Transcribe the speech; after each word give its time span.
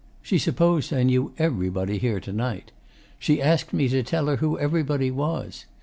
She 0.23 0.39
supposed 0.39 0.91
I 0.91 1.03
knew 1.03 1.31
everybody 1.37 1.99
here 1.99 2.19
to 2.21 2.33
night. 2.33 2.71
She 3.19 3.39
asked 3.39 3.71
me 3.71 3.87
to 3.89 4.01
tell 4.01 4.25
her 4.29 4.37
who 4.37 4.57
everybody 4.57 5.11
was. 5.11 5.65